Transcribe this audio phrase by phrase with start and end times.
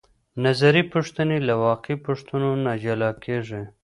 [0.45, 3.61] نظري پوښتنې له واقعي پوښتنو نه جلا کیږي.